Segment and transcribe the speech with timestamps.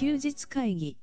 [0.00, 0.96] 休日会議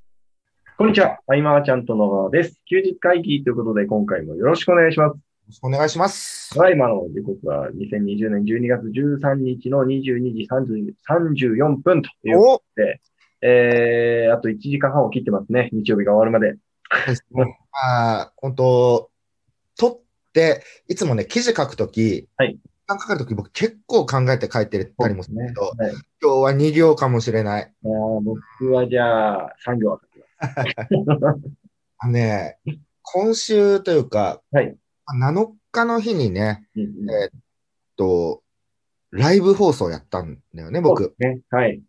[0.75, 1.19] こんにちは。
[1.27, 2.59] アイマーちゃんと野川です。
[2.65, 5.19] 休日会議ということで、今回もよろしくお願いします。
[5.45, 6.49] ろしくお願いします。
[6.55, 12.99] ただいまの時刻は2020年12月13日の22時30 34分というこおとで、
[13.43, 15.69] えー、あと1時間半を切ってますね。
[15.73, 16.57] 日曜日が終わるまで。
[17.29, 17.45] ま
[18.21, 19.11] あ、本当
[19.77, 25.91] 撮って、いつもね、記事書くとき、はい時間かかるとき、僕結構考えて書いてたりもするけど、はい、
[26.21, 27.71] 今日は2行かもしれない。
[27.83, 29.99] 僕はじゃあ3行。
[31.99, 32.59] あのね、
[33.01, 34.75] 今週というか、はい
[35.09, 37.31] 7日の日にね、うんうんえーっ
[37.95, 38.43] と、
[39.11, 41.15] ライブ放送やったんだよね、僕。
[41.19, 41.39] ね。
[41.49, 41.83] はいん。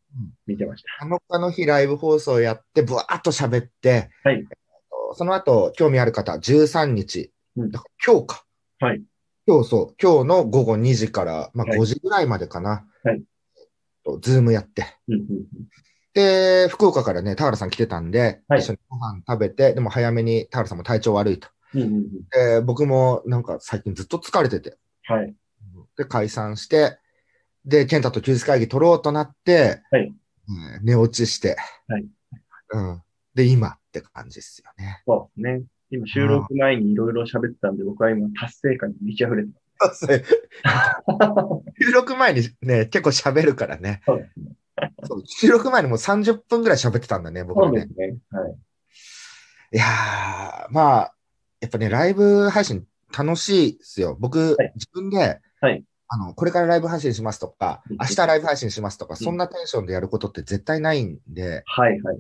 [0.46, 1.05] 見てました。
[1.05, 4.46] 7日の日ライブ放送やって、ぶわーっと喋って、はい
[5.15, 7.73] その後、興味ある方、13日、うん
[8.05, 8.45] 今日か。
[8.79, 9.02] はい。
[9.48, 12.87] 今日そう、今日の午後2時から、まあ、はい5時ぐらいまでかな。
[13.02, 13.23] はい
[14.04, 14.18] と。
[14.21, 14.85] ズームやって。
[15.09, 15.27] うんうん
[16.15, 21.49] で、福岡からね、田原さん来てたんで、はい一緒にご飯食べて、でも早めに田原さんも体調悪いと。
[21.74, 25.35] うんうんうんで、僕もなんか最近ずっと疲れてて、はい。
[25.96, 26.99] で、解散して、
[27.65, 32.07] で、健太と休日会議取ろうとなって、はいうん寝落ちして、はい
[32.71, 33.02] うん。
[33.35, 35.02] で、今って感じですよね。
[35.07, 35.65] そうですね。
[35.91, 39.51] 今収録前にいろいろ喋ってたんで、僕は今達成感に満ち溢れて
[39.81, 40.07] ます。
[41.81, 44.03] 収録前にね、結構喋るからね。
[44.05, 44.57] そうですね。
[45.05, 47.95] そう収録前にもう30分ぐらい喋ってたんだね、僕はねそうで。
[47.95, 48.19] すね。
[48.31, 48.55] はい。
[49.73, 51.15] いやー、まあ、
[51.61, 54.16] やっぱね、ライブ配信楽しいですよ。
[54.19, 62.19] 僕、はい自分で、はいあの、これからライブ配信しますとかうん、明日ライブ配信しますとか、そんなテンションでやることって絶対ないんで、はいはい。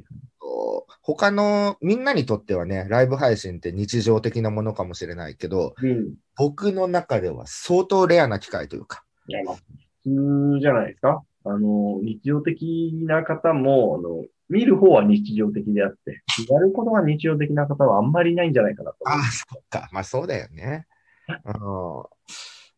[1.02, 6.14] 他のみんなにとってはね、ライブ配信って日常的なものかもしれないけど、うん。
[6.36, 9.62] 僕の中では相当レアな機会というか、いや、まあ、普
[10.04, 11.22] 通じゃないですか。
[11.44, 19.88] あの、日常的な方も、あの、見る方は日常的であって、やることが日常的な方はあんまりいないんじゃないかなと思ああ、そっか。
[19.92, 20.86] まあそうだよね。
[21.28, 22.02] うん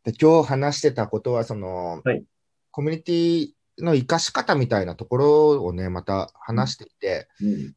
[0.02, 2.24] で今日話してたことは、その、はい
[2.72, 3.48] コミュニティ
[3.78, 7.46] の活かし方みたいなところをね、また話していて、う。
[7.46, 7.74] うん。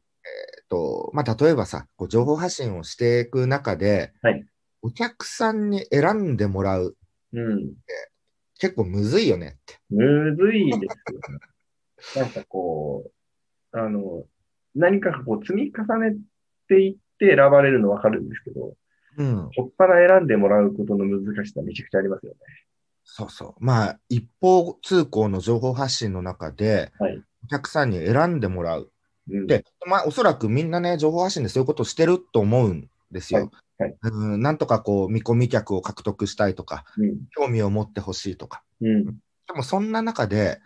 [0.74, 4.44] と、まあ例えばさ、こう情報発信をしていく中で、はい
[4.86, 6.94] お客さんに選んでもらう、
[7.32, 7.72] うん。
[8.58, 9.78] 結構むずいよねって。
[9.88, 11.38] むずいですよね。
[12.22, 13.10] なんかこ
[13.72, 14.26] う、あの、
[14.74, 16.18] 何かこう積み重ね
[16.68, 18.76] ていって選ばれるのわかるんですけど、
[19.16, 19.50] うん。
[19.56, 22.38] こっから選んでもらうことの難しさめちゃくちゃありますよね。
[23.04, 23.64] そうそう。
[23.64, 28.90] まあ、一方通行の情報発信の中で、はいお客さんに選んでもらう。
[29.30, 29.46] うん。
[29.46, 33.40] で、まあ、おそらくみんなね、情報発信でそういうことをしてると思うんですよ。
[33.40, 33.48] はい
[33.78, 37.16] はいうん、なんとかこう、見込み客を獲得したいとか、うん。
[37.36, 38.62] 興味を持ってほしいとか。
[38.80, 39.04] うん。
[39.04, 39.12] で
[39.54, 40.60] も、そんな中で、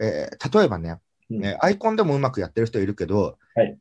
[0.00, 3.78] えー例えばね、うんねアイコンでもうまくやってる人いるけど、はい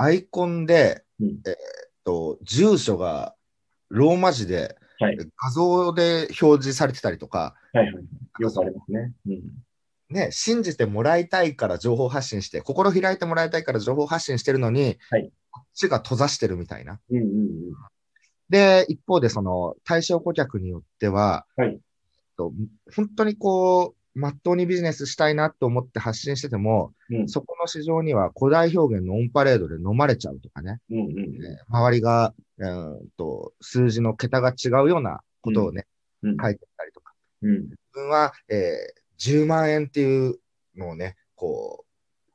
[0.00, 1.56] アイコンで、うんえーっ
[2.04, 3.34] と、住所が
[3.88, 8.04] ローマ字で、はい画像で表示されてたりとか、はいはい。
[8.40, 9.12] よくありますね。
[9.26, 9.42] うん。
[10.10, 17.00] ね、信じてもらいたいから情報発信して、心開いてもらいたいから情報発信してるのに、はいこっちが閉ざしてるみたいな。
[17.10, 17.72] うんうんうん。
[18.50, 21.78] で、一方でその対象顧客によっては、はい
[22.36, 22.52] と
[22.94, 35.86] 本当にこう、まっとうにビジネスしたいなと思って発信してても、うんそこの市場には古代表現のオンパレードで飲まれちゃうとかね、うんうんえー周りが、うーんと数字の桁が違うようなことをね、
[36.22, 36.36] うん。
[36.36, 37.62] 書いてたりとか、うん。
[37.62, 40.38] 自分は、えー10万円っていう
[40.76, 41.84] のをね、こ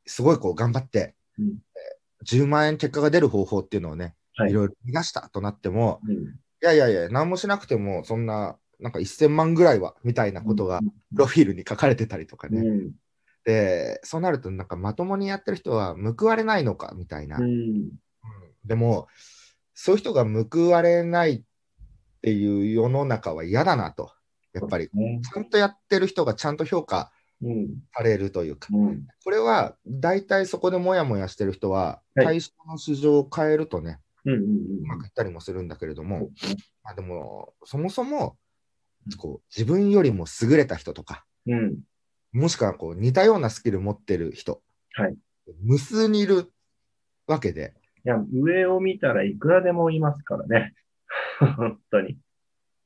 [0.06, 1.94] う、すごいこう頑張って、うんえー
[2.26, 6.16] 10万円結果が出る方法っていうのをね、はいいろいろ見出したとなっても、うん。
[6.16, 6.28] い
[6.62, 12.62] やいやいや、何もしなくても、そんな、なんか1000万ぐらいは、みたいなことが、プロフィールに書かれてたりとかね。
[12.62, 12.92] うん。
[13.44, 17.38] で、そうなると、なんかまともにやってる人は報われないのか、みたいな。
[17.38, 17.44] うん。
[17.44, 17.92] うん
[18.66, 19.10] でも、
[19.74, 21.42] そういう人が報われないっ
[22.22, 24.14] ていう世の中は嫌だなと。
[24.53, 25.22] やっぱり、ね。
[25.24, 27.12] ちゃんとやってる人がちゃんと評価
[27.42, 27.68] うん。
[27.94, 29.07] されるというか、うん。
[29.24, 34.33] これは大体そこでもやもやしてる人は、はい対象の市場を変えるとね、うん。
[34.33, 34.39] うん。
[34.39, 34.45] う
[34.88, 36.30] まくいったりもするんだけれども、
[36.83, 38.38] まあでも、そもそも
[39.18, 41.80] こう自分よりも優れた人とか、うん。
[42.31, 44.62] もしくはこう似たようなスキル持ってる人、
[44.94, 45.16] はい
[45.62, 46.54] 無数にいる
[47.28, 47.74] わけで、
[48.06, 50.74] いや、上を見たらいくらでもいますからね。
[51.57, 52.18] 本当に。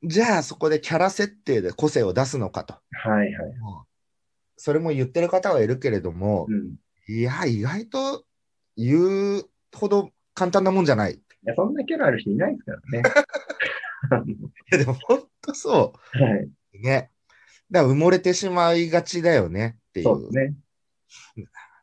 [0.02, 2.74] じゃあそこでキャラ設定で個性を出すのかと。
[2.74, 2.80] は
[3.16, 3.32] いはい。
[4.56, 6.76] それも言ってる方はいるけれども、うん。
[7.08, 8.24] いいや、意外と
[8.76, 11.14] 言うほど簡単なもんじゃない。
[11.14, 13.02] いや、そんなキャラある人いないですからね。
[14.70, 16.50] や、でも本当そはい。
[16.78, 16.80] う。
[16.80, 17.10] ね。
[17.70, 20.04] だから埋もれてしまいがちだよねっていう。
[20.06, 20.54] そうですね。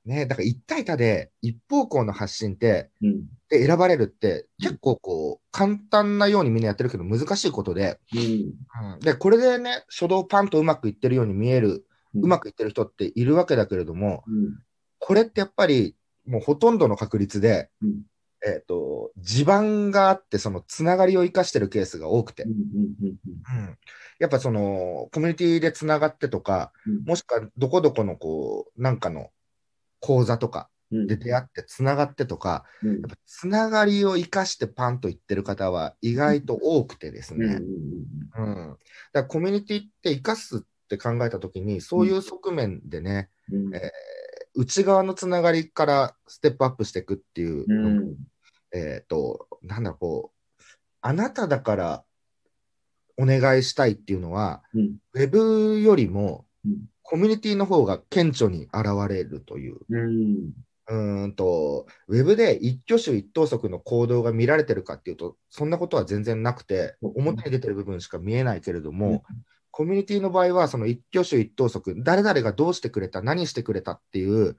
[0.06, 3.26] ね、だから一対多で一方向の発信って、うん。
[3.50, 8.92] で選ばれるって結構こう、簡単なようにみんなやってるけど難しいことで、うん。
[8.94, 14.60] うん、で、これでね、初動パンとうまくいってるように見える、うまくいってる人っているわけだけれども、うん。
[15.00, 18.02] これってやっぱりもうほとんどの確率で、うん。
[18.46, 22.52] えっ、と、地盤があって、そのつながりを生かしてるケースが多くて、うん。
[22.52, 23.18] うん。
[23.60, 23.78] うん
[24.18, 29.30] やっぱその、コミュニティでつながってとか、うんもしくはどこどこのこう、なんかの
[30.06, 31.08] 講座とかうん。
[31.08, 33.02] で出会ってつながってとか、うん。
[33.02, 37.36] やっぱつながりを生かしてパンと言ってる方は意外と多くてです。
[37.36, 37.60] ね、
[38.38, 38.70] うん。
[38.70, 38.78] だか
[39.14, 43.76] らコミュニティって生かすって考えたときに、そういう側面でね、うん。
[43.76, 43.82] えー
[44.58, 48.16] 内側のつながりからステップアップしていくっていううん。
[48.74, 50.64] えっ、と、なんだこう、
[51.02, 52.04] あなただから
[53.18, 54.96] お願いしたいっていうのは、うん。
[55.12, 59.78] ウェブよりもうんコミュニティの方が顕著に現れるという。
[60.88, 61.28] うん。
[61.28, 69.24] んと、ウェブで一挙手一投足の行動が見られてるかっていうと、そんなことは全然なくて、表に出てる部分しか見えないけれども、
[69.70, 74.58] コミュニティの場合は、その一挙手一投足、誰々がどうしてくれた、何してくれたっていう、うん。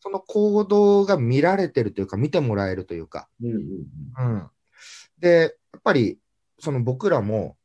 [0.00, 3.52] その行動が見られてるというか、見てもらえるというか、うん。
[3.52, 4.50] うん、
[5.20, 6.18] で、やっぱり
[6.58, 7.56] その僕らも、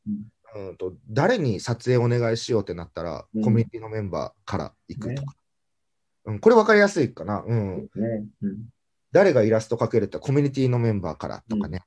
[0.56, 5.36] うん、と誰に撮影お願いしようってなったら、うんコミュニティのメンバーから行くとか、
[6.26, 8.26] うん、これ分かりやすいかな、うん、ね。
[8.42, 8.58] うん。
[9.12, 11.82] 誰がイラスト描けるってコミュニティのメンバーからとかね、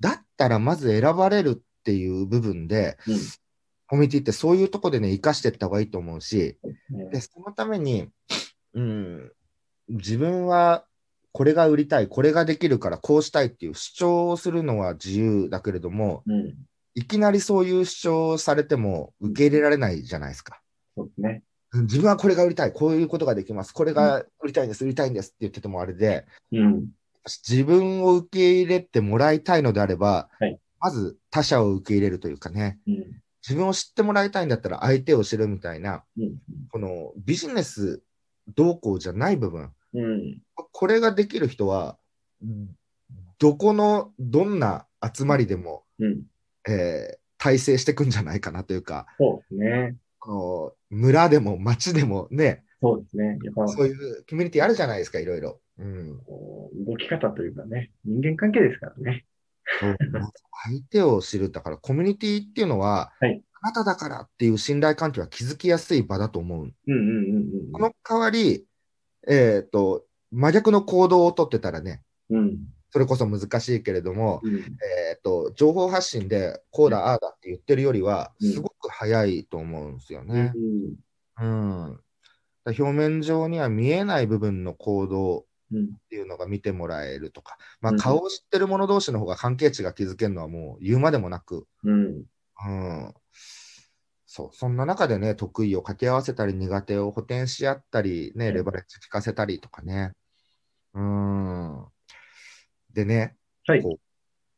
[0.00, 3.16] だったらまず選ばれるっていう部分で、うん。
[3.86, 6.56] コミュニティってそういうとこでね、生かしていった方がいいと思うし、
[6.88, 8.08] ねで、そのために、
[8.72, 9.32] うん、
[9.88, 10.86] 自分は
[11.32, 16.54] これが売りたい、これができるからこうしたいっていう主張をするのは自由だけれども、うん。
[16.94, 20.60] いきなりそういう主張をされても受け入れられないじゃないですか。
[20.96, 21.42] そうですね。
[21.74, 26.88] うん自分はこれが売りたい、こういうことができます、これが売りたいんです、売りたいんですって言っててもあれで、うん。
[27.48, 32.94] 自分を受け入れてもらいたいのであれば、はいまず他者を受け入れるというかね、うん。
[33.40, 36.34] 自分を知ってもらいたいんだったら相手を知るみたいな、うん。
[36.70, 38.02] このビジネス
[38.54, 40.42] 動向じゃない部分、うん。
[40.54, 41.96] これができる人は、
[42.42, 42.76] うん
[43.38, 46.22] どこのどんな集まりでも、うん。
[46.68, 49.96] えー体制していくんじゃないかなというか、そうですね。
[50.20, 53.36] この村でも町でもね、そうですね。
[53.42, 55.60] やっぱ、そういうコミュニティあるじゃないですか、いろいろ。
[55.76, 59.24] うん、こう動き方というかね、人間関係ですからね。
[59.80, 59.96] そう
[60.64, 66.64] 相手を知る、だからコミュニティっていうのは、はいあなただからっていう信頼関係は築きやすい場だと思う。
[66.64, 67.36] うんうんうん
[67.66, 67.72] うん。
[67.72, 68.66] この代わり、
[69.28, 72.58] えっ、と、真逆の行動をとってたらね、うん。
[72.92, 74.56] それこそ難しいけれども、うん。
[74.56, 80.52] えっ、と、情報発信で、こうだ、ああだって言ってるよりは、うんすごく早いと思うんですよね。
[81.40, 82.00] うん。
[82.66, 85.84] 表面上には見えない部分の行動うん。
[85.84, 92.24] っていうのが見てもらえるとか、まあ、うん顔を知ってる者同士の方が関係値が築けるのはもう言うまでもなく、うん。
[92.66, 93.14] うん。
[94.26, 100.12] そう、そんな中でね、得意を掛け合わせたり、苦手を補填し合ったり、ね、うんレバレッジ効かせたりとかね。
[100.94, 101.86] うん。
[102.94, 103.36] でね、
[103.66, 103.82] はい。
[103.82, 104.00] こう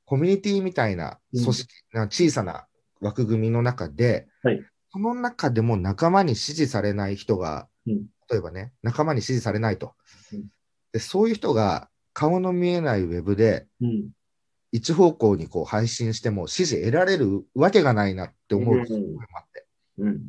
[0.07, 2.67] コミュニティみたいな組織、な小さな
[3.01, 9.95] 枠組みの中で、はいその中でも仲間に支持されない人が、うん例えばね、仲間に支持されないと。
[10.33, 10.45] うん
[10.93, 14.11] でそういう人が顔の見えないウェブでうん。
[14.71, 18.85] 一方向にこう配信しても支持得られるわけがないなって思う。
[19.99, 20.27] うん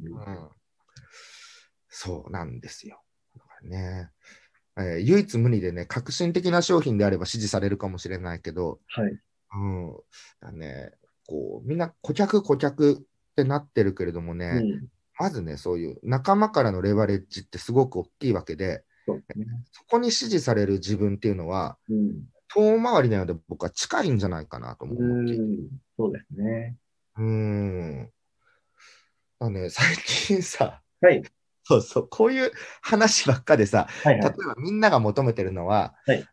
[1.89, 3.01] そうなんですよ。
[3.35, 4.09] だからね、
[4.77, 9.19] えー唯一無二でね、革新的な商品であれば支持されるかもしれないけど、はい。
[9.55, 9.95] うん。
[10.41, 10.91] だね、
[11.27, 12.97] こう、みんな顧客、顧客っ
[13.35, 14.87] てなってるけれどもね、うん。
[15.17, 19.45] まずね、そういう仲間からのレバレッジってすごく大きいわけで、そうですね。
[19.71, 22.25] そこに支持される自分っていうのは、うん。
[22.49, 25.41] 遠回りなので僕は近いんじゃないかなと思うっていて。
[25.41, 25.67] ん。
[25.97, 26.75] そうですね。
[27.17, 28.11] うーん。
[29.39, 31.23] だね、最近さ、はい。
[31.65, 34.21] そうそう、こういう話ばっかでさ、はいはい。
[34.21, 36.25] 例えばみんなが求めてるのは、はい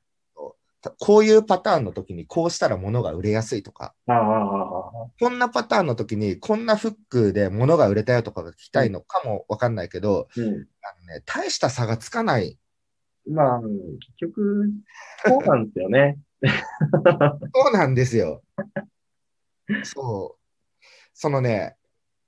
[0.98, 3.94] こういうパターンの時にこうしたら物が売れやすいとか。
[4.04, 10.44] こんなパターンの時にこんなフックで物が売れたよとかが聞きたいのかもわかんないけど、うん。
[10.44, 10.66] あのね、
[11.24, 12.58] 大した差がつかない。
[13.28, 14.72] まあ、結局、
[15.24, 16.18] そうなんですよね。
[16.42, 18.42] そうなんですよ。
[19.84, 20.84] そう。
[21.14, 21.76] そのね、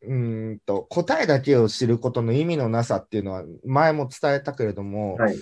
[0.06, 5.37] うーんと、答えだけを知ることの意味のなさっていうのは前も伝えたけれども、はい。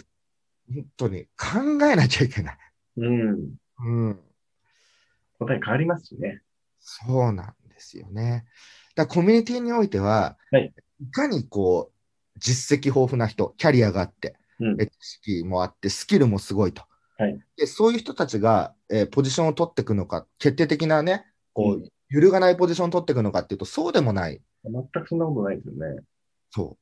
[0.73, 2.59] 本当に考えなきゃいけない。
[2.99, 3.55] うん。
[3.85, 4.21] うん。
[5.39, 6.41] 答え変わりますしね。
[6.81, 8.45] そうなんですよね。
[8.95, 16.83] だコミュニティにおいては、はいいかにこう、実績豊富な人、キャリアがあって、うんえ知識もあって、スキルもすごいと。
[17.19, 24.41] はいでそういう人たちが、えーポジションを取っていくのか、決定的なね、こう、うん揺るがないポジションを取っていくのかっていうと、そうでもない。
[24.65, 26.03] 全くそんなことないですよね。
[26.51, 26.79] そう。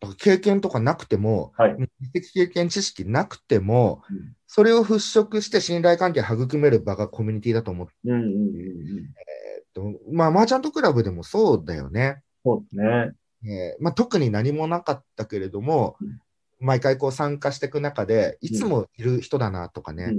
[0.00, 1.76] だから経験とかなくても、はい。
[2.14, 4.94] 実績経験知識なくても、うんそれを払
[5.24, 8.34] 拭して信頼関係を育める場がコミュニティだと思って、うんうんうんうん。
[8.34, 12.20] えっとまあ、マーチャントクラブでもそうだよね。
[12.44, 13.12] そうですね。
[13.44, 16.18] えーまあ、特に何もなかったけれども、うん
[16.62, 20.18] 毎回こう参加していく中で、いつもいる人だなとかね、うんうんう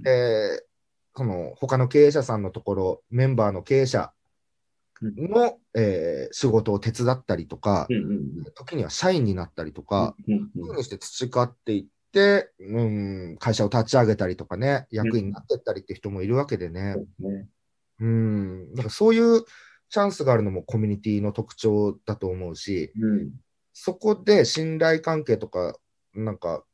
[0.00, 0.02] ん。
[0.02, 0.62] で、
[1.16, 4.12] その他の経営者さんのところ、メンバーの経営者
[5.02, 12.82] の、えー仕事を手伝ったりとか、うんうん時には社員になったりとか、うんうんそういうふうにして培っていって、う
[13.32, 16.94] ん、会社を立ち上げたりとかね、役員になっていったりって人もいるわけでね。
[16.94, 17.32] そう、
[18.06, 19.42] ん、だからそういう
[19.88, 23.30] チャンスがあるのもコミュニティの特徴だと思うし、うん。
[23.72, 25.76] そこで信頼関係とか、
[26.14, 26.64] なんか、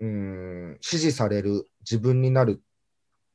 [0.00, 2.62] うん、支持される自分になる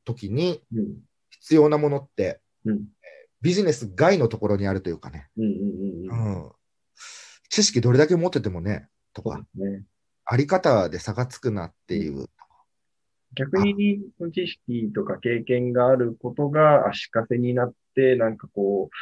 [0.07, 0.87] ときにうん。
[1.29, 2.85] 必要なものって、うん。
[3.41, 5.27] ビジネス外のところにあるというかね、
[7.49, 9.83] 知識どれだけ持っててもね、とか、ね。
[10.25, 12.27] あり方で差がつくなっていう。
[13.35, 13.99] 逆に、
[14.33, 18.95] 知識とか経験があることが足かせになって、なんかこう、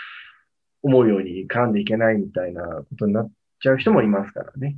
[0.87, 3.31] 思うように絡んでいけないみたいなことになっ
[3.61, 4.77] ちゃう人もいますからね。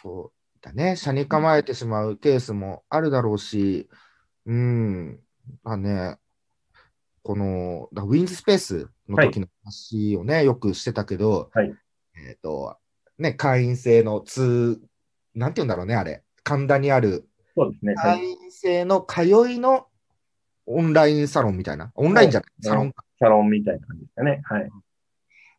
[0.00, 3.88] そうだね、車に構えてしまうケースもあるだろうし、
[4.46, 5.18] うん、ま
[5.64, 6.16] あね、
[7.22, 11.74] この、だウィンズスペースの時の話をね、よくしてたけど、はい
[12.26, 12.76] えっ、と、
[13.18, 14.80] ね、会員制の通、
[15.34, 17.94] なんて言うんだろうね、あれ、神田にあるそうですね。
[17.94, 18.30] は会い。
[18.30, 19.88] 員制の通いの
[20.66, 23.04] オンラインサロンみたいな、オンラインじゃない、サロンか。
[23.18, 24.40] サロンみたいな感じですかね。
[24.44, 24.70] はい。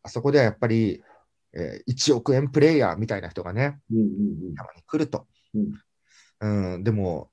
[0.02, 1.02] あそこではやっぱり、
[1.52, 4.02] えー1億円プレイヤーみたいな人がね、うんう
[4.50, 5.26] んたまに来ると。
[6.40, 7.30] うんうん、でも、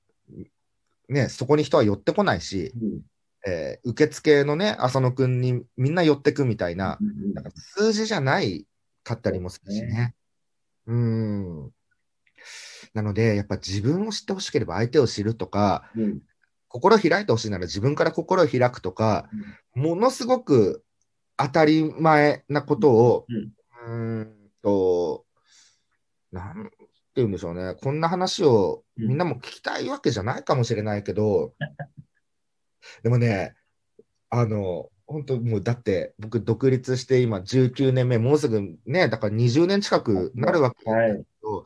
[1.10, 2.88] ね、そこに人は寄ってこないし、うん。
[2.88, 3.02] うん
[3.46, 8.66] えー受付のね、浅野くんにみんな寄ってくみたいな、うんうんなんか数字じゃない
[9.04, 10.16] かったりもするしね。
[10.88, 11.72] うん。
[12.94, 16.20] なので、やっぱ自分を知ってほしければ相手を知るとか、うん
[16.70, 19.30] 心開いてほしいなら自分から心を開くとか、
[19.74, 20.84] ものすごく
[21.38, 23.54] 当たり前なことを、うん
[23.88, 25.26] うーんと、
[26.32, 26.70] なん
[27.18, 31.56] て言うんでしょうね、こんな話をみんなも聞きたいわけじゃないかもしれないけど、
[33.02, 33.56] でもね、
[34.30, 41.64] あの、本当もうだって僕独立して今19年目、もうすぐね、だから20年近くなるわけはいだけど、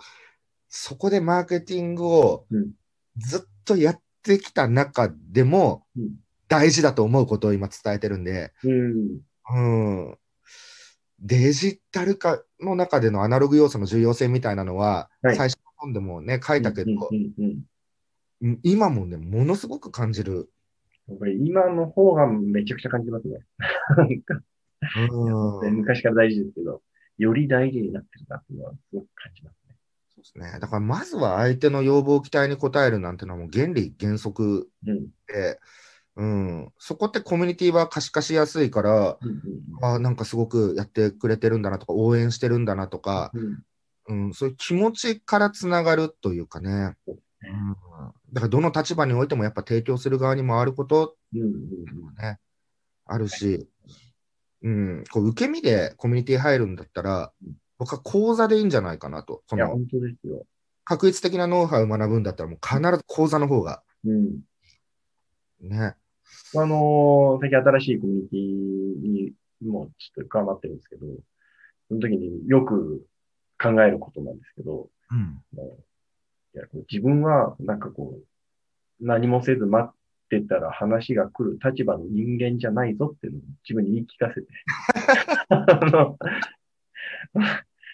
[0.70, 2.72] そこでマーケティングをうん。
[3.18, 6.16] ずっとやってきた中でもうん。
[6.48, 9.22] 大事だと思うことを今伝えてるんで、うん。
[9.54, 10.18] うん、
[11.22, 20.50] デジタル化の中でのアナログ要素の重要性みたいなのは、はい最初の本でもね、書いたけど、うんうんうんうん今もね、ものすごく感じる。
[21.08, 23.38] やっぱり今の方がめちゃくちゃ感じますね。
[25.72, 26.82] 昔から大事ですけど、
[27.20, 29.76] より大事になってるなっていうのはすごく感じますね。
[30.10, 30.60] そうですね。
[30.60, 35.08] だからまずは相手の要望、期待に応えるなんてのはもう原理、原則うん。
[36.18, 39.42] で、うん、そこってコミュニティは可視化しやすいから、うん
[39.84, 46.96] あなんかすごくやってくれてるんだなとか、応援してるんだなとか、うんうん、そういう気持ちからつながるというかね。
[47.06, 47.76] そううん、
[48.34, 51.50] だからどの立場においてもやっぱ提供する側に回ることうんうん
[52.22, 52.38] ね、
[53.08, 53.68] あるし、
[54.62, 59.42] うん、こう受け身でコミュニティ入るんだったらうん、僕は講座でいいんじゃないかなと。
[59.48, 60.46] その本当ですよ。
[60.84, 63.82] 確率的なノウハウを学ぶんだったら、もう必ず講座の方が。
[64.06, 64.42] うん。
[65.62, 65.96] ね。
[66.56, 71.06] あの最近新しいコミュニティにもちょっと加わってるんですけど、
[71.88, 73.06] その時によく
[73.62, 75.44] 考えることなんですけど、うん。
[76.54, 78.26] いや自分はなんかこう、
[79.00, 79.96] 何もせず待っ
[80.30, 84.48] てたら話が来る立場の人間じゃないぞっていうのを自分に言い聞かせて、
[85.50, 86.18] あの、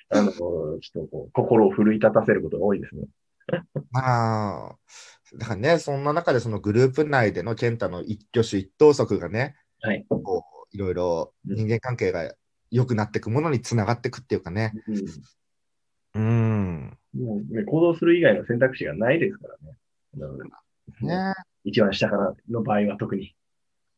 [0.09, 3.03] あの、ちょっとこう、心を奮い立たせることが多いですね。
[3.91, 4.75] まあ、
[5.35, 10.05] だからね、そんな中でそのグループ内での健太の一挙手一投足がね、はい。
[10.09, 12.33] こういろいろ人間関係が
[12.71, 14.73] 良くなっていくものにつながっていくっていうかね。
[14.87, 14.97] うん。
[16.15, 19.77] うん、もう、ね、行動する以外の選択肢がないですからね。
[21.01, 21.33] ね。
[21.63, 23.35] 一番下からの場合は特に。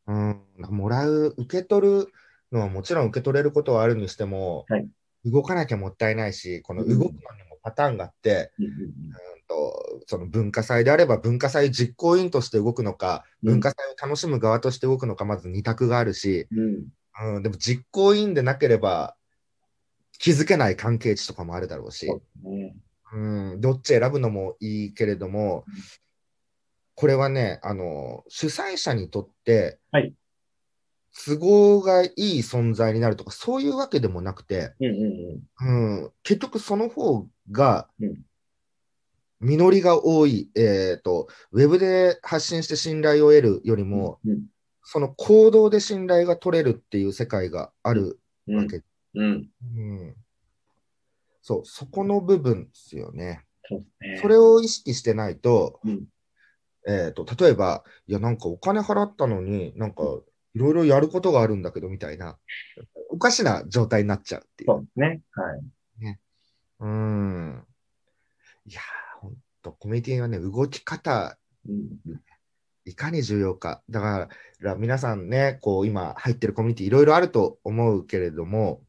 [0.08, 0.42] うん。
[0.70, 2.08] もらう、受け取る
[2.52, 4.88] のはもちろん受け取れることはあるにしても、はい
[5.26, 7.12] 動かなきゃもったいないし、この動くのに
[7.49, 8.70] もパターンがあって、うん
[9.48, 13.54] とその文化祭であれば文化祭実行委員として動くのか、うん。
[13.54, 17.36] 文化祭を楽しむ側として動くのか、まず二択があるし、うん。
[17.36, 19.16] うん、でも実行委員でなければ
[20.20, 22.22] 気づけない関係値とかもあるだろうし、そ
[23.14, 25.74] うん、どっち選ぶのもいいけれども、うん
[27.00, 30.14] これはね、あの、主催者にとってはい、
[31.26, 38.26] 都合がいい存在になるとか、そういうわけでもなくて、うん、結局その方がうん、
[39.40, 43.90] 実りが多い、えっと、ウェブで発信して信頼を得るよりうん。
[43.90, 44.44] も、うん
[44.92, 48.82] その行動で信頼が取れるっていう世界があるうんわけ。
[49.14, 49.48] うん。
[49.76, 50.16] うん
[51.44, 53.46] そう、そこの部分ですよね。
[53.68, 54.20] そね。
[54.20, 56.06] それを意識してないと、うん
[56.88, 60.04] えー、と例えば、いや、なんかお金払ったのに、なんか
[60.56, 62.38] いろいろやることがあるんだけどみたいな、
[63.12, 64.72] おかしな状態になっちゃうっていう。
[64.72, 65.22] そうですね。
[65.34, 65.62] はい。
[66.80, 67.66] うーん。
[68.66, 72.22] いやー、ほんと、コミュニティはね、動き方、うん。
[72.86, 73.84] いかに重要か。
[73.90, 78.84] だから、皆さんね、こう、今入ってるコミュニティいろいろあると思うけれども、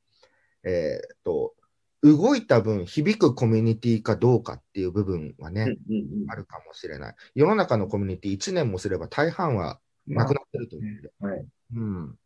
[0.64, 1.54] えー、と、
[2.02, 7.14] 動いた分、響くコミュニティかどうかっていう部分はね、うんうんうんあるかもしれない。
[7.34, 11.10] 世の中のコミュニティ1年もすれば大半はなくなってると思うんで。
[11.18, 11.46] はい。
[11.74, 12.18] うん。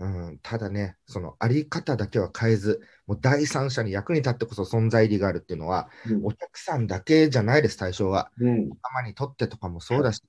[0.00, 8.30] うん、ただね、そのあり方だけは変えず、もう第三者に役に立ってこそ存在意義があるっていうのは、うんお客さんだけじゃないです、対象は。
[8.38, 8.70] うん。
[9.06, 10.22] にとってとかもそうだし、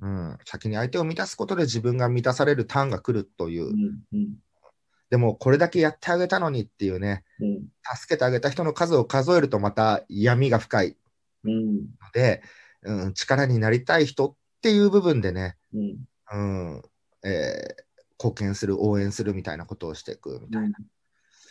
[0.00, 4.02] うん、先に相手を満たすことで自分が満たされるターンが来るという、うん。
[4.12, 4.34] うん。
[5.08, 7.68] でもこれだけやってあげたのにっていうね、うん。
[7.96, 10.96] 助けてあげた人の数を数えるとまた闇が深い
[11.44, 11.76] うん。
[11.76, 12.42] ので、
[12.82, 16.04] うん、力になりたい人っていう部分でね、うん。
[16.32, 16.82] うん
[17.24, 17.89] えー
[18.22, 20.66] 貢献する、応援するみたいなことをしていくみたいな。
[20.66, 20.72] うん。
[20.72, 20.76] やっ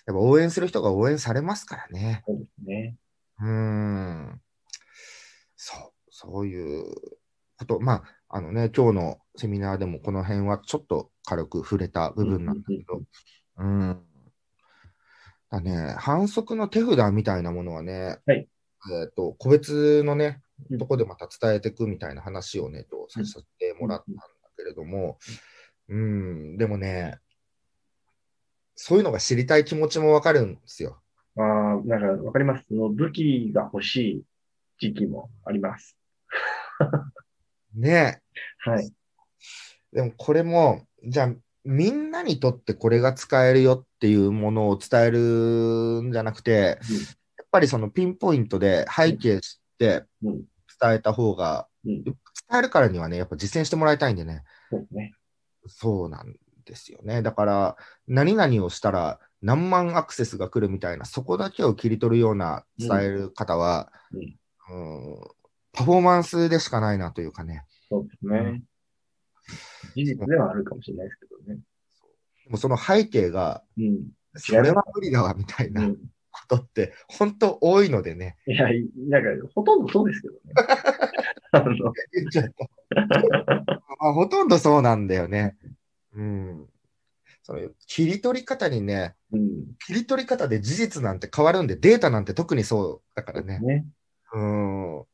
[0.08, 2.24] ぱ応援する人が応援されますからね。
[2.28, 2.96] そうですね。
[3.40, 4.42] うーん。
[5.56, 6.84] そう、そういう
[7.58, 7.80] こと。
[7.80, 13.02] まあ、あのね、今日のセミナーでもこの辺はちょっと軽く触れた部分なんだけど、
[13.58, 14.06] うん。
[15.50, 18.48] だね、反則の手札みたいなものはね、はい
[19.02, 24.24] えっ、と、個別のねう、んとこでまた伝えていくみたいな話をね、とさせてもらったんだ
[24.56, 25.18] けれども、
[25.90, 27.18] うん、でもね、
[28.76, 31.02] そういうのが知りたい気持ちもわかるんですよ。
[31.36, 31.44] ああ、
[31.84, 32.66] なんかわかります？
[32.70, 34.24] その武器が欲しい
[34.80, 35.98] 時期もあります。
[37.76, 38.22] ね
[38.60, 38.92] はい。
[39.92, 41.34] でもこれも、じゃあ、
[41.66, 46.80] みんなにとってこれが使えるよっていうものを伝えるんじゃなくて、
[47.38, 50.44] やっぱりそのピンポイントで背景知ってうん。
[50.82, 52.04] 伝えた方が、うん。
[52.04, 52.14] 伝
[52.58, 55.14] えるからにはね、やっぱ実践してもらいたいんでね、そうですね。
[55.68, 57.22] そうなんですよね。
[57.22, 64.22] だから、何々をしたら何万アクセスが来るみたいな、そこだけを切り取るような伝える方は、うん。
[64.22, 65.22] うん
[65.72, 67.64] パフォーマンスでしかないなというかね。
[67.90, 68.62] そうですね。
[69.96, 71.62] 事実ではあるかもしれないですけどね。
[72.50, 74.08] もうその背景が、うん。
[74.36, 78.38] それは無理だわみたいうなんことって、本当多いのでね。
[78.48, 80.40] いや、いなんか、ほとんどそうですけどね。
[81.54, 81.76] あの、
[82.12, 82.70] 言っちゃった
[84.00, 85.58] まあ、ほとんどそうなんだよね。
[86.14, 86.70] うん。
[87.44, 89.76] その切り取り方にね、うん。
[89.86, 93.60] 切り取り方で事実なんて変わるんで、データなんて特にそうだからね。
[93.60, 93.86] ね。
[94.34, 95.06] うん。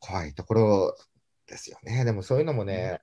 [0.00, 0.96] 怖いところ
[1.46, 2.04] ですよね。
[2.04, 3.00] でもそういうのもね、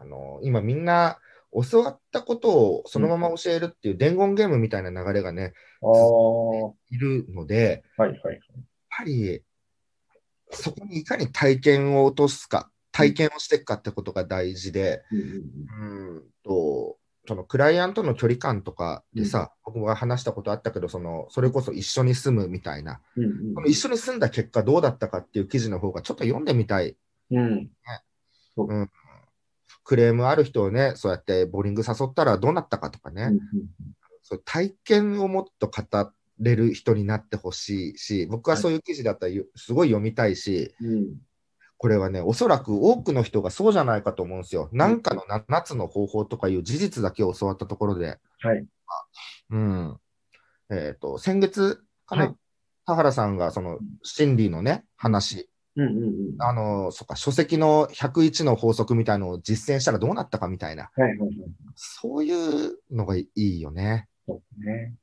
[0.00, 1.18] あの、今みんな
[1.52, 5.52] 教わったことをそのまま教えるっていう伝言ゲームみたいな流れがね、
[5.82, 8.12] ああ、はいるので、いはい。
[8.12, 8.20] やっ
[8.88, 9.42] ぱり、
[10.52, 16.96] そこにいかに体験を落とすか、体験をしていくかってことが大事で、うんうんうんと、
[17.28, 23.24] そのクライアントの距離感とかでさ、僕が話したことあったけど、そのそれこそ一緒に住むみたいな、うん。
[23.24, 26.96] うんこの一緒に住んだ結果どうだったかっていう記事の方がちょっと読んでみたい。
[27.30, 27.70] うん。
[29.84, 33.40] クレームある人をね、そうやってボーリング誘ったらどうなったかとかね、うん。
[34.22, 41.16] そう体験をもっと語れる人になってほしいし、僕はそういう記事だったらよすごい読みたいし、うん。
[41.76, 44.68] これはね、おそらく多くの人がそうじゃないかと思うんですよ。
[44.72, 48.66] なんかの7つの方法とかいう事実だけを教わったところで、はい。
[49.50, 49.96] うん。
[50.70, 52.34] えっ、と、先月かな、はい
[52.86, 56.42] 田原さんがその心理のね、話、うんうんうん。
[56.42, 61.30] あの、そっか、書籍の101の法則みたいのを実践したらどうなったかみたいな、はいはいはい。
[61.76, 64.08] そういうのがいいよね。
[64.26, 64.94] そうですね。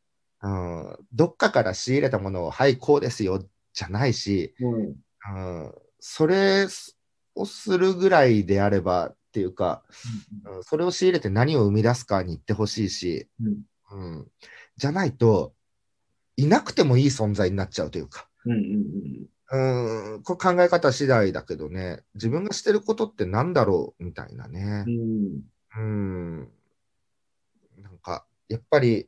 [0.41, 0.97] うん。
[1.13, 4.95] どっかから仕入れたものを、はい、こうですよ、じゃないし、うん。
[5.35, 6.67] うん、それ
[7.35, 9.83] をするぐらいであればっていうか、
[10.45, 13.61] うん、それを仕入れて何を生み出すかに言ってほしいし、うん。
[13.89, 14.27] うん、
[14.77, 15.53] じゃないと、
[16.35, 24.89] いなくてもいい存在になっちゃうというか、うんうんうん、これ考え方次第だけどね、自分がしてることってなんだろうみたいなねう。
[24.89, 25.41] ん。
[25.77, 26.51] うん。
[27.81, 29.07] なんか、やっぱり、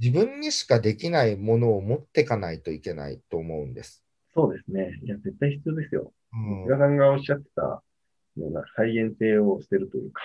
[0.00, 4.04] 自分にしかできないものを持っていかないといけないと思うんです。
[4.34, 4.98] そうですね。
[5.02, 6.12] いや、絶対必要ですよ。
[6.32, 10.22] うん菅さんがおっしゃってたような再現性を捨てるというか、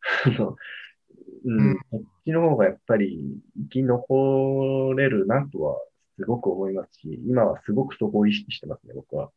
[1.44, 5.78] うん、うんこっちの方がやっぱり生き残れるなとは
[6.18, 9.30] すごく思いますし、今はすごくそこを意識してますね、僕は。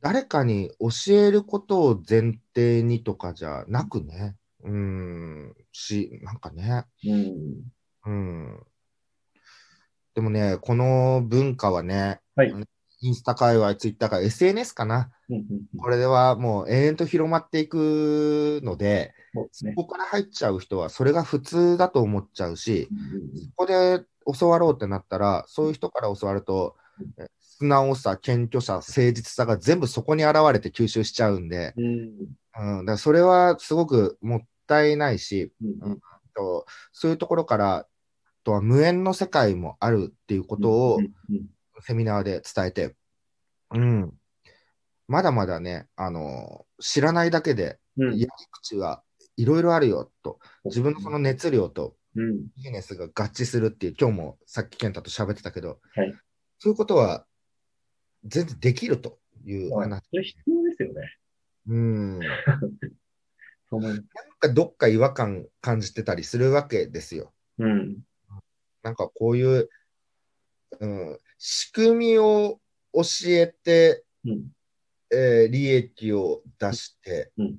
[0.00, 7.72] 誰かに教えることを前提にとかじゃなくね、うん、し、なんかね、うん。
[8.08, 8.66] うん。
[10.14, 12.52] でもね、この文化はね、はい。
[13.00, 15.12] インスタ界隈、ツイッター界、SNS かな。
[15.28, 15.42] うんうん
[15.74, 15.78] うん。
[15.78, 19.74] これではもう永遠と広まっていくので、そね。
[19.76, 23.38] そこから入っちゃう人はそれが普通だと思っちゃうし、うんうんうん。
[23.38, 24.04] そこで
[24.38, 26.76] 教わろうってなったら、そういう人から教わると、
[27.18, 32.78] え素直さ、謙虚さ、誠実さが全部そこに現れて吸収しちゃうんで、うん。
[32.80, 35.90] うん、だからそれはすごくもったいないし、うん。
[35.90, 36.00] うん。
[36.34, 37.86] とそういうところから、
[38.48, 40.98] とは無縁の世界もあるっていうことを
[41.80, 42.94] セミナーで伝えて、
[43.74, 44.14] うん、
[45.06, 49.02] まだまだね、あの知らないだけで、うんやり口は
[49.36, 56.14] いろいろあるよと、自分のその熱量とうんビジネスが合致するっていう、今日もさっき健太と喋ってたけど、はい
[56.60, 57.26] そういうことは
[58.24, 60.02] 全然できるというまあ話。
[60.10, 61.16] それ必要ですよね。
[61.68, 62.18] うん、
[63.70, 64.04] なん。
[64.40, 67.34] かどっか違和感感じてたりするわけですよ。
[67.58, 67.98] うん。
[68.88, 69.68] なんかこういう、
[70.80, 72.58] うん、仕組みを
[72.94, 74.46] 教えて、うん。
[75.10, 77.56] えー利益を出して、うん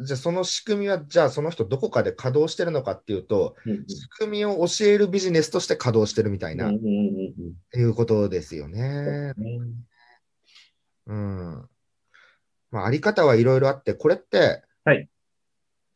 [0.00, 6.82] じゃあその仕組みは、じゃあその人どこかで稼働してるのかっていうと、うん仕組みを教えるビジネスとして稼働してるみたいな、うんうん
[7.74, 9.34] うんいうことですようんね。
[11.06, 11.68] うんうん。
[12.70, 15.08] まあ、あり方はいろいろあって、これって、はい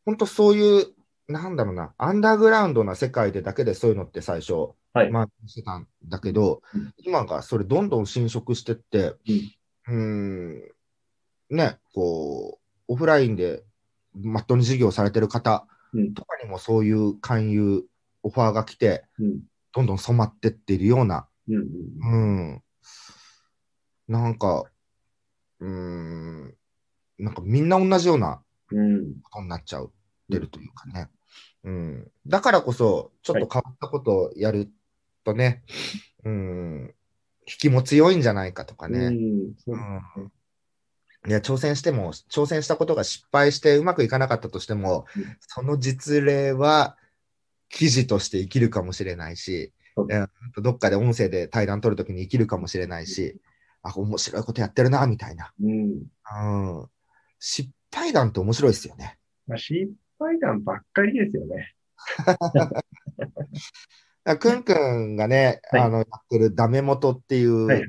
[0.05, 0.85] 本当そういう、
[1.27, 5.11] なんだろうな、アンダーグラウンドな世界でだけでそういうのって最初、はい。
[5.11, 9.13] まあ、してたんだけど、うん今がそれどんどん侵食してって、
[9.87, 10.61] うん、
[11.49, 13.63] ね、こう、オフラインで
[14.13, 16.13] まっとうに事業されてる方うん。
[16.13, 17.83] とかにもそういう勧誘、
[18.23, 19.39] オファーが来て、うん。
[19.73, 22.63] どんどん染まってっているような、うんうんうん、
[24.07, 24.63] なんか、
[25.59, 26.55] うん、
[27.17, 29.21] なんかみんな同じようなうん。
[29.21, 29.89] ことになっちゃうっ
[30.29, 31.09] てるというかね。
[31.67, 34.71] うん、だからこそ、ちょっと変わったことをやる
[35.25, 35.63] とね、
[36.23, 36.95] うん、
[37.45, 39.07] 引きも強いんじゃないかとかね。
[39.07, 40.31] うん。
[41.27, 45.37] いや挑戦しても、挑戦したことが失敗してうまくいかなかったとしても、うん。
[45.41, 46.95] その実例は
[47.67, 50.29] 記事として生きるかもしれないし、そういや
[50.61, 53.41] どっかで音声で対談取るときに生きるかもしれないし、
[53.81, 55.51] あ、面白いことやってるな、みたいな。
[55.61, 56.03] うん。
[56.79, 56.89] うん、
[57.39, 59.17] 失敗談って面白いですよね。
[59.47, 61.73] まあ、失敗談ばっかりですよね。
[64.39, 67.87] くんくんがね、はいあのやってるダメ元っていう、はいはい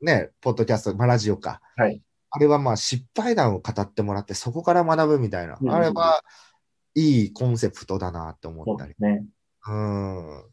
[0.00, 1.60] ね、ポッドキャスト、まあ、ラジオか。
[1.76, 2.02] はい。
[2.30, 5.58] あれはまあ失敗談を語ってもらって、そこから学ぶみたいな。
[5.60, 6.22] うんあれは
[6.94, 9.26] いいコンセプトだなって思ったりそうね。
[9.68, 10.44] うん。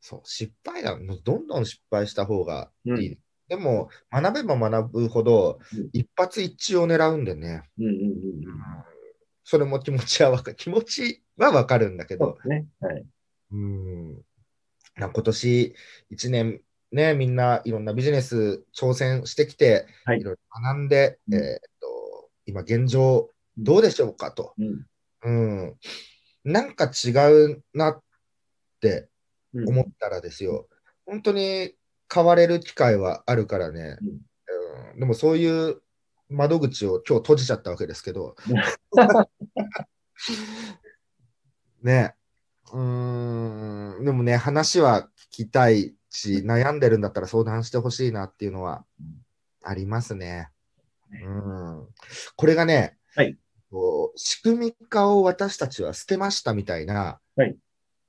[0.00, 3.12] そう、失敗談、どんどん失敗した方がいい。
[3.12, 7.64] うんでも、学べば学ぶほどうん、一発一致を狙うんでね。
[7.78, 8.12] うんうんうんうん。
[9.44, 12.66] それも気持ちはわか気持ちはわかるんだけどね。
[12.80, 13.04] はい。
[13.52, 14.14] うん。
[14.96, 15.74] な今年
[16.10, 24.54] 1年、ね、みんないろんなビジネス挑戦してきて、はいいろいろ学んで、うんえーっと、今現状どうでしょうかと。
[24.58, 24.86] うん。
[25.24, 25.30] う
[25.68, 25.78] ん。
[26.44, 28.02] なんか違うなっ
[28.80, 29.08] て
[29.54, 30.68] うん思ったらですよ、
[31.06, 31.74] 本当に
[32.12, 34.20] 変われる機会はあるからね、うんうん
[34.98, 35.80] でもそういう
[36.32, 38.36] 窓口を今日閉じちゃったわけですけど、
[41.82, 42.14] ね。
[42.72, 48.84] うーん、でもね、話は聞きたいし、悩んでるんだったら相談してほしいなっていうのは
[49.62, 50.48] ありますね。
[51.10, 51.88] うん、
[52.36, 53.36] これがね、はい。
[54.16, 57.56] 仕組み化を私たちは捨てましたみたいな、はい。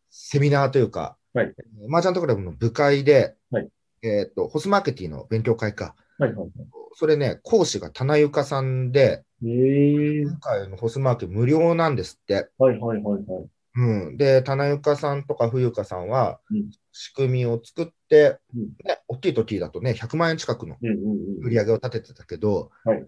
[0.10, 1.54] セミナーというか、はい。
[1.88, 3.70] マージャントクラブの部会で、はい。
[4.02, 6.50] えっとホスマーケティの勉強会か、はいはい
[6.96, 12.50] それね、講師が棚ゆかさんで、今回のホスマーケ無料なんですって。
[12.58, 13.50] はいはいはいはい。
[13.76, 21.46] うん、で、棚ゆかさんとか冬香さんはうん、仕組みを作って、うんね、大きい時だとね、100万円近くのうんうんうん。
[21.46, 23.06] 売り上げを立ててたけど、はい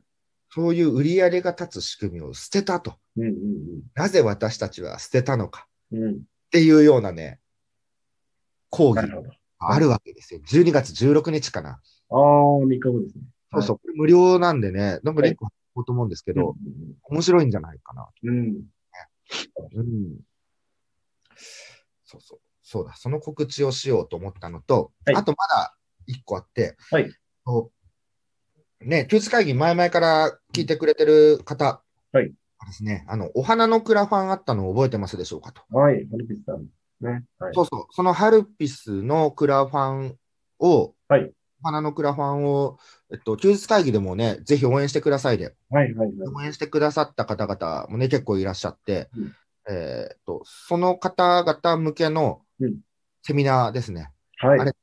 [0.51, 2.95] そういう売り上げが立つ仕組みを捨てたと。
[3.17, 3.33] うんうん
[3.93, 6.03] なぜ私たちは捨てたのかうん。
[6.03, 6.13] うん。
[6.13, 6.17] っ
[6.51, 7.39] ていうようなね、
[8.69, 9.07] 講義。
[9.09, 9.21] が
[9.59, 10.39] あるわけですよ。
[10.47, 11.81] 12月16日かな。
[12.09, 13.23] ああ、3日後ですね。
[13.55, 16.53] そうそう、これ無料なんでね、なんかリンク貼ろうと思うんですけど、う
[17.09, 18.09] 面白いんじゃないかな。
[18.23, 18.37] んうん。
[18.37, 18.65] うん。
[19.73, 20.19] うん。
[22.05, 22.39] そうそう。
[22.61, 25.75] そうだ、その告知をしようと思ったのと、はいあとまだ
[26.07, 27.11] 一個あって、はい
[27.45, 27.71] と
[28.81, 32.33] ね、休日会議前々から聞いてくれてる方、はい
[32.65, 35.61] ですね、あの、お花のクラファンあったのを覚えてますでしょうかと。
[35.69, 36.07] はい。
[36.09, 36.65] ハルピスさん。
[37.01, 37.23] ね。
[37.37, 37.53] はい。
[37.53, 40.17] そうそう、そのハルピスのクラファン
[40.59, 41.31] を、はいお
[41.65, 42.77] 花のクラファンを、
[43.11, 45.93] えっと、休日会議でもね、ぜひ応援してくださいで、はい。
[45.93, 46.07] はい。
[46.07, 46.29] はい。
[46.35, 49.35] 応援してくださった方々もね、結構いらっしゃって、うん
[49.67, 52.77] えーっと、その方々向けのうん
[53.23, 54.11] セミナーですね。
[54.37, 54.59] はい。
[54.59, 54.75] あれち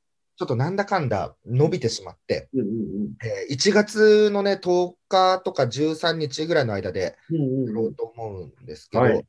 [0.43, 2.67] ょっとなんだかんだ伸びてしまって、うんうん
[3.23, 7.37] えー1月のね、10日とか13日ぐらいの間でうん。
[7.37, 7.67] うんうんう。
[7.69, 9.25] やろうんと思うんですけど、はい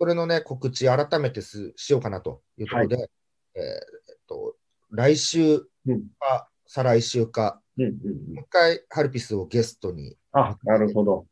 [0.00, 3.10] それのね、告知改めてすしようかなというところで、
[3.54, 3.76] えーえ
[4.12, 4.56] っと、
[4.90, 7.92] 来週うんか、再来週か、うんうんう。
[7.92, 7.98] も
[8.30, 11.26] うん一回ハルピスをゲストに、あ、なるほど。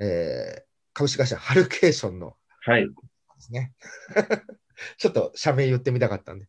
[0.00, 0.62] えー
[0.96, 2.82] 株式会社ハルケーションのはい。
[2.88, 2.90] で
[3.38, 3.72] すね。
[4.98, 6.46] ちょっと社名言ってみたかったんで。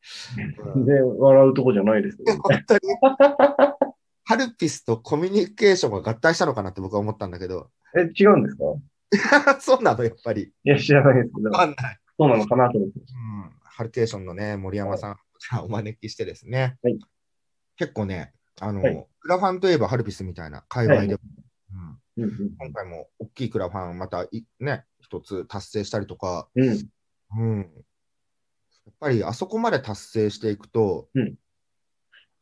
[0.75, 2.39] うんで、笑うとこじゃないですよね。
[2.41, 2.79] 本当に、
[4.25, 8.55] ハルピスとコミュニケーションが合体したのかなって僕は思ったんだけど、え、違うんです
[9.45, 9.57] か？
[9.61, 10.51] そうなの、やっぱり。
[10.63, 11.99] いや、知らないですけどわ、かんない。
[12.17, 12.99] そうなのかなと思って。
[12.99, 15.17] うん、ハルケーションのね、森山さん、
[15.63, 16.99] お招きしてですね、はい
[17.77, 21.19] 結構ね、あの、はいクラファンといえばハルピスみたいな界隈で、はい
[22.17, 26.69] うん、うん今回も大きいクラファンまたいね、一つ達成したりとか、うん。
[26.69, 26.89] うん。
[27.37, 27.63] うん、や
[28.91, 31.35] っぱりあそこまで達成していくと、うん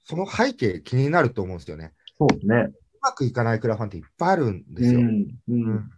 [0.05, 1.93] その背景気になると思うんですよね。
[2.17, 2.55] そうですね。
[2.55, 4.99] うまくいかないクラファンっていっぱいあるんですよ。
[4.99, 5.07] うん。
[5.07, 5.11] う。
[5.47, 5.89] うんん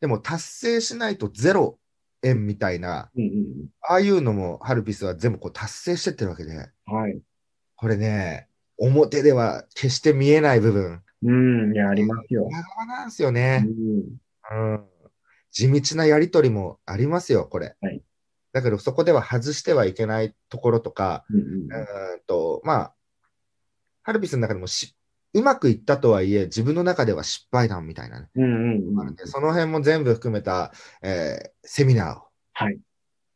[0.00, 1.78] でも達成しないとゼロ
[2.22, 3.68] 円みたいな、うん。
[3.82, 6.94] ああいうのもハルピスは全部こう達成してってるわけで、うん。
[6.94, 7.20] はい。
[7.76, 8.47] これね、
[8.78, 11.74] 表では決して見えない部分、うん。
[11.74, 12.46] いや、ありますよ。
[12.46, 13.58] 裏側なんですようね。
[13.58, 13.68] ん。
[13.68, 14.84] うん。
[15.50, 17.76] 地道なやりとりもありますよ、これ。
[17.80, 18.02] はい
[18.50, 21.40] だけどそこでは外してはいけないところとか、うん。
[21.40, 22.94] うーんと、まあ、
[24.02, 24.96] ハルピスの中でもし
[25.34, 28.28] うまくいったとはいえ、自分の中では失敗談みたいなね。
[28.34, 28.44] うん。
[28.44, 28.98] うん。
[29.00, 29.16] うん。
[29.24, 32.22] その辺も全部含めた、えーセミナーを、
[32.54, 32.80] はい。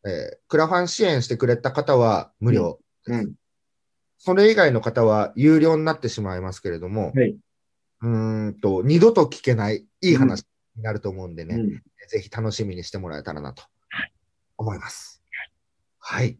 [0.07, 2.81] えークラファン支援してくれた方は無料。
[3.07, 3.35] うん。
[4.25, 7.31] それ以外の方は有料になってしまいますけれども、はい。
[7.31, 10.45] うーんと、二度と聞けないいい話
[10.77, 11.83] になると思うんでね、うん。
[12.07, 13.65] ぜひ楽しみにしてもらえたらなと
[14.59, 15.25] 思います。
[15.99, 16.39] はい。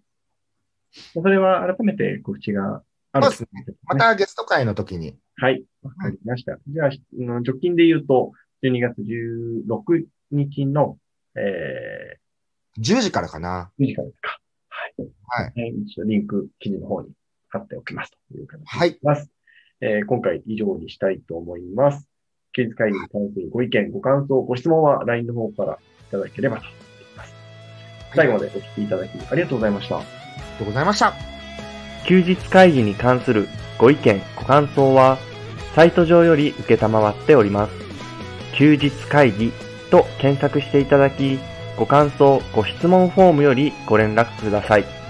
[1.13, 3.75] それは改めて告知があるそうですね。
[3.83, 5.65] またゲスト会の時に、はい。
[5.83, 6.57] わかりました。
[6.69, 6.91] じゃあ、
[7.41, 8.31] 直近で言うと、
[8.63, 10.99] 12月16日の、
[11.35, 12.19] え
[12.79, 13.73] 10時からかな。
[13.81, 14.39] ー、2時からですか。
[14.69, 15.45] はい。
[15.45, 15.53] はい。
[16.07, 17.11] リンク記事の方に
[17.53, 18.99] 貼っておきますという形にはい。
[19.03, 19.31] ます。
[19.81, 22.09] えー今回以上にしたいと思います。
[22.55, 25.77] 休日会議に関するご意見、ご感想、ご質問は LINE の方からい
[26.11, 26.75] ただければと思い
[27.17, 27.35] ます。
[28.15, 29.99] 最後までお聞きいただきありがとうございました。
[29.99, 31.15] ありがとうございました。
[32.07, 35.19] 休日会議に関するご意見、ご感想は、
[35.75, 37.73] サイト上より受けたまわっております。
[38.55, 39.53] 休日会議
[39.91, 41.39] と検索していただき、
[41.77, 45.02] ご感想、ご質問フォームよりご連絡ください。